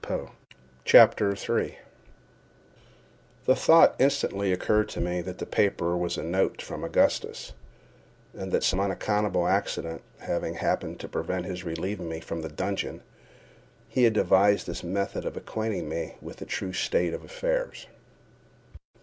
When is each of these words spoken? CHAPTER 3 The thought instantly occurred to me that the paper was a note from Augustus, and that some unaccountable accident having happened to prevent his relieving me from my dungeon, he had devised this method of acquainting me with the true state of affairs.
CHAPTER 0.83 1.35
3 1.35 1.77
The 3.45 3.55
thought 3.55 3.95
instantly 3.99 4.51
occurred 4.51 4.89
to 4.89 4.99
me 4.99 5.21
that 5.21 5.37
the 5.37 5.45
paper 5.45 5.95
was 5.95 6.17
a 6.17 6.23
note 6.23 6.59
from 6.59 6.83
Augustus, 6.83 7.53
and 8.35 8.51
that 8.51 8.63
some 8.63 8.79
unaccountable 8.79 9.45
accident 9.45 10.01
having 10.17 10.55
happened 10.55 10.99
to 11.01 11.07
prevent 11.07 11.45
his 11.45 11.63
relieving 11.63 12.09
me 12.09 12.19
from 12.19 12.41
my 12.41 12.47
dungeon, 12.47 13.03
he 13.87 14.01
had 14.05 14.13
devised 14.13 14.65
this 14.65 14.81
method 14.83 15.23
of 15.23 15.37
acquainting 15.37 15.87
me 15.87 16.15
with 16.19 16.37
the 16.37 16.45
true 16.45 16.73
state 16.73 17.13
of 17.13 17.23
affairs. 17.23 17.85